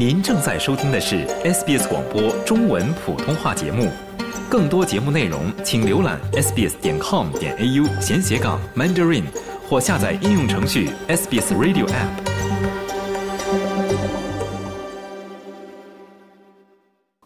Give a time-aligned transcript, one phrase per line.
[0.00, 3.90] 您正在收听的是 SBS 广播中文普通话节目。
[4.48, 9.24] 更多节目内容，请浏览 sbs 点 com 点 au 闲斜杠 mandarin，
[9.68, 12.08] 或下载应用程序 SBS Radio App。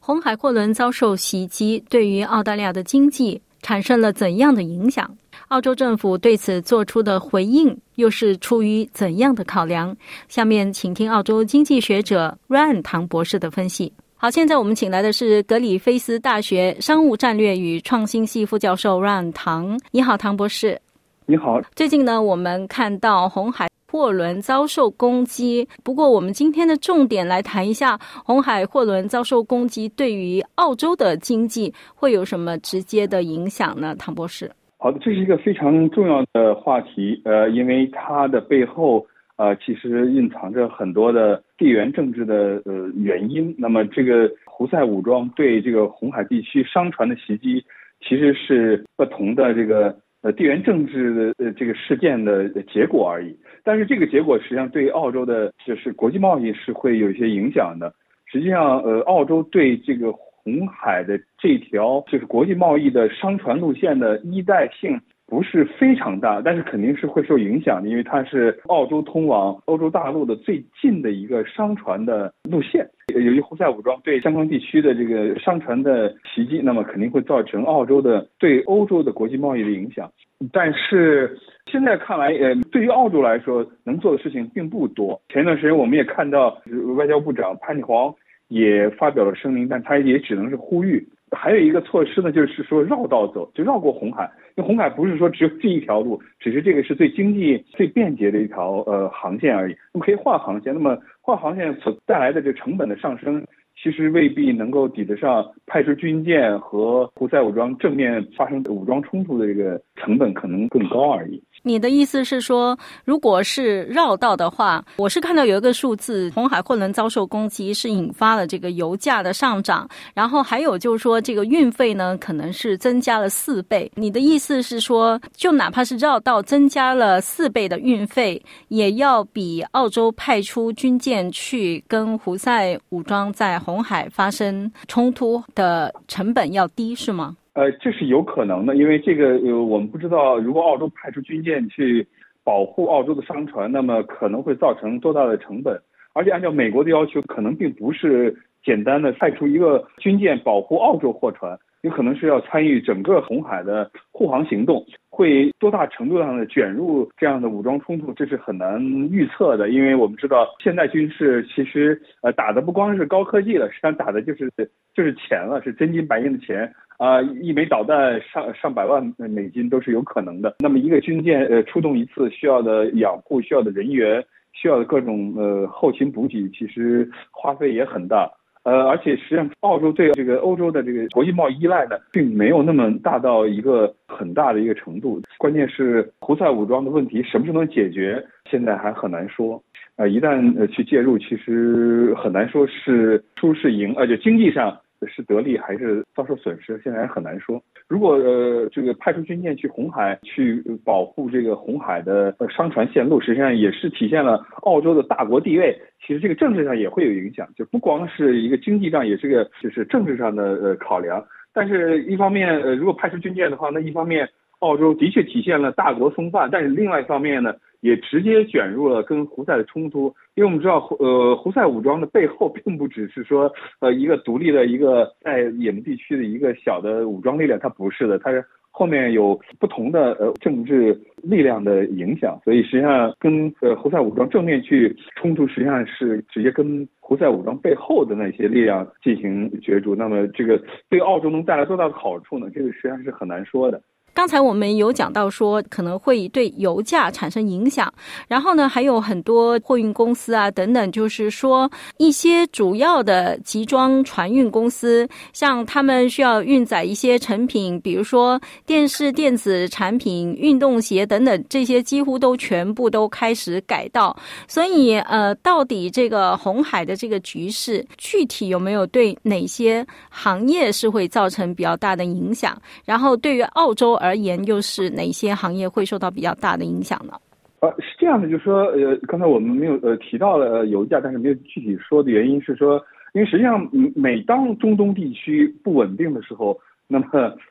[0.00, 5.16] 红海货轮遭受袭击，对于澳大利亚的经济产生了怎样的影响？
[5.48, 9.96] 澳洲政府对此做出的回应又是出于怎样的考量？
[10.28, 13.92] 下面请听澳洲经济学者 Ryan 唐博士的分析。
[14.16, 19.78] 好，现在我们请来的是格里菲斯大学商务战略与创新系副教授 Ryan 唐。
[19.90, 20.80] 你好，唐博士。
[21.26, 21.60] 你好。
[21.74, 23.68] 最近呢，我们看到红海。
[23.86, 33.94] 货轮遭受攻击，不过我们今天的重点来谈一下红海货轮遭受攻击对于澳洲的经济会有什么直接的影响呢？
[33.96, 34.50] 唐博士，
[34.84, 39.06] 好的，这是一个非常重要的话题，呃，因为它的背后
[39.38, 43.54] 呃其实蕴藏着很多的地缘政治的呃原因。
[43.56, 47.64] 那么这个胡塞武装对这个红海地区商船的袭击，
[48.06, 49.96] 其实是不同的这个。
[50.20, 57.92] 呃，地缘政治的呃这个事件的结果而已，但是这个结果实际上对澳洲的就是国际贸易是会有一些影响的。
[58.26, 65.00] 实际上，呃，澳洲对这个红海的这条就是国际贸易的商船路线的依赖性。
[65.26, 72.86] 不是非常大，但是肯定是会受影响的，因为它是澳洲通往欧洲大陆的最近的一个商船的路线。
[73.14, 80.12] 由于胡塞武装对相关地区的这个商船的袭击，那么肯定会造成澳洲的对欧洲的国际贸易的影响。
[80.52, 81.38] 但是
[81.72, 85.18] 现在看来，呃，对于澳洲来说，能做的事情并不多。
[85.30, 86.60] 前一段时间我们也看到，
[86.96, 88.14] 外交部长潘尼黄
[88.54, 91.04] 也发表了声明，但他也只能是呼吁。
[91.32, 94.30] 还有一个措施呢，就是说绕道走，就绕过红海。
[94.54, 99.74] 因为红海不是说只有这一条路，只是这个是最经济、最便捷的一条呃航线而已。
[99.92, 103.44] 我们可以换航线，那么换航线所带来的这成本的上升。
[103.76, 111.42] 其实未必能够抵得上派出军舰和胡塞武装正面发生武装冲突的这个成本，可能更高而已。
[111.66, 123.90] 你的意思是说，如果是绕道的话，我是看到有一个数字，红海货轮遭受攻击是引发了这个油价的上涨，然后还有就是说这个运费呢可能是增加了四倍。
[123.94, 137.34] 你的意思是说，就哪怕是绕道增加了四倍的运费，也要比澳洲派出军舰去跟胡塞武装在红海发生冲突的成本要低，是吗？
[137.54, 142.06] 呃，这是有可能的，因为这个呃，我们不知道，如果澳洲派出军舰去
[142.42, 145.80] 保护澳洲的商船，那么可能会造成多大的成本？
[146.14, 159.68] 而且按照美国的要求，可能并不是简单的派出一个军舰保护澳洲货船，有可能是要参与整个红海的护航行动，会多大程度上的卷入这样的武装冲突，这是很难预测的。
[159.68, 164.50] 因为我们知道，现代军事其实呃打的不光是高科技了，实际上打的就是
[164.94, 166.72] 就是钱了，是真金白银的钱。
[167.04, 170.56] 啊，一枚导弹上上百万美金都是有可能的。
[170.60, 178.30] 那么一个军舰呃出动一次需要的养护、需要的人员、需要的各种呃后勤补给，其实花费也很大。
[178.62, 185.20] 呃，而且实际上澳洲对这个欧洲的这个国际贸易依赖呢，并没有那么大到一个很大的一个程度。
[185.36, 189.62] 关键是胡塞武装的问题什么时候能解决，现在还很难说。
[189.96, 194.74] 呃，一旦呃去介入，其实很难说是输是赢，而且经济上。
[195.06, 197.62] 是得利还是遭受损失，现在还很难说。
[197.88, 205.78] 如果呃这个派出军舰去红海去保护这个红海的商船线路，实际上也是体现了澳洲的大国地位。
[206.06, 211.24] 其实这个政治上也会有影响，就不光是一个经济上，也是个就是政治上的呃考量。
[211.52, 214.28] 但是一方面呃如果派出军舰的话，那一方面
[214.60, 217.54] 澳洲的确体现了大国风范，但是另外一方面呢？
[217.84, 220.06] 也直接卷入了跟胡塞的冲突，
[220.36, 239.94] 因为我们知道，呃，胡塞武装的背后并不只是说，呃，一个独立的一个在也门地区的一个小的武装力量，它不是的，它是后面有不同的呃政治力量的影响，所以实际上跟呃胡塞武装正面去冲突，实际上是直接跟胡塞武装背后的那些力量进行角逐。
[239.94, 240.58] 那么这个
[240.88, 242.48] 对澳洲能带来多大的好处呢？
[242.54, 243.82] 这个实际上是很难说的。
[244.14, 247.92] 刚才我们有讲到说可能会对油价产生影响，
[248.28, 264.16] 然后呢还有很多货运公司啊等等，就是说一些主要的集装船运公司，像他们需要运载一些成品，比如说电视、电子产品、运动鞋等等，这些几乎都全部都开始改道。
[264.46, 272.56] 所以呃，到底这个红海的这个局势，具体有没有对哪些行业是会造成比较大的影响？
[272.84, 273.98] 然后对于澳洲。
[274.04, 277.14] 而言，又是哪些行业会受到比较大的影响呢？
[277.60, 282.78] 呃，是这样的，就是说，呃，刚才我们没有呃提到了油价，但是没有具体说的原因是说，
[283.14, 287.06] 因为实际上每当中东地区不稳定的时候，那么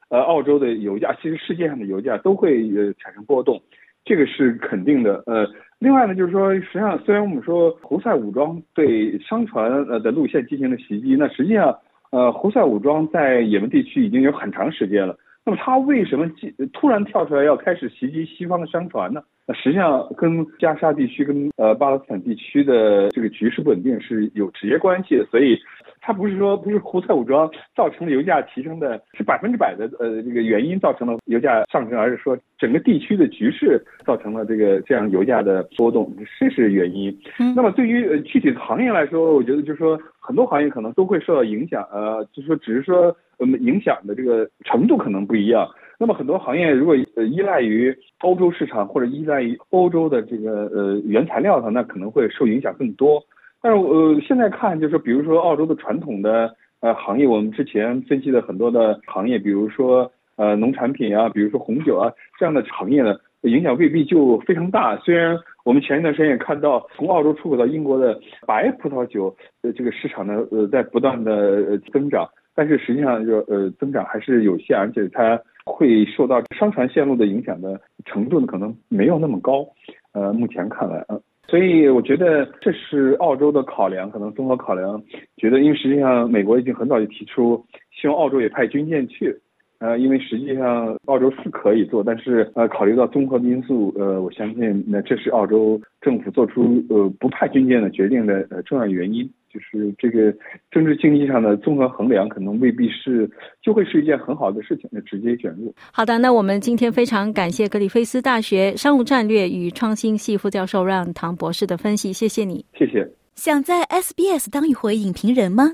[0.10, 3.60] 呃澳洲的油价，其实世界上的油价都会呃产生波动，
[4.06, 5.24] 这个是肯定的。
[5.26, 5.48] 呃，
[5.80, 11.76] 另外呢，就是说，实际上虽然我们说胡塞武装对商船呃的路线进行了袭击，那实际上
[12.12, 15.18] 呃胡塞武装在也门地区已经有很长时间了。
[15.46, 16.30] 那么他为什么
[16.72, 19.22] 突然跳出来要开始袭击西方的商船呢？
[19.46, 25.60] 那实际上跟加沙地区跟呃巴勒斯坦地区的这个局势不稳定是有直接关系的，所以
[26.06, 37.18] 它不是说不是胡塞武装造成了油价提升的，是百分之百的呃这个原因造成了油价上升，而是说整个地区的局势造成了这个这样油价的波动，这是原因。
[37.56, 45.66] 那么对于具体的行业来说，我觉得就是说很多行业可能都会受到影响，呃，就是说只是说我们影响的这个程度可能不一样。
[45.98, 53.24] 那么很多行业如果呃依赖于欧洲市场或者依赖于欧洲的这个呃原材料的，那可能会受影响更多。
[53.64, 64.98] 但是呃现在看就是比如说澳洲的传统的呃行业，我们之前分析的很多的行业，比如说呃农产品啊，比如说红酒啊这样的行业呢，影响未必就非常大。
[64.98, 75.42] 虽然我们前一段时间也看到从澳洲出口到英国的白葡萄酒呃这个市场呢呃在不断的增长，但是实际上就呃增长还是有限，而且它。
[75.66, 79.66] 会受到商船线路的影响的程度呢，可能没有那么高。
[80.12, 81.18] 呃，目前看来啊，
[81.48, 85.04] 所以我觉得这是澳洲的考量，可能综合考量，
[85.38, 89.38] 觉得因为实际上美国已经很早就提出希望澳洲也派军舰去。
[89.80, 100.34] 呃，因为实际上澳洲是可以做，但是呃，考虑到综合的因素，呃，我相信那这是澳洲政府做出呃不派军舰的决定的呃重要原因，就是这个
[100.72, 103.30] 政治经济上的综合衡量，可能未必是
[103.62, 105.74] 就会是一件很好的事情，直接卷入。
[105.92, 112.66] 好的，那我们今天非常感谢格里菲斯大学商务战略与创新系副教授让唐博士的分析，谢谢你。
[112.74, 113.08] 谢谢。
[113.36, 115.74] 想在 SBS 当一回影评人吗